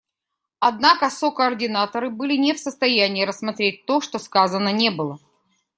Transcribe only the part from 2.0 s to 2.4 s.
были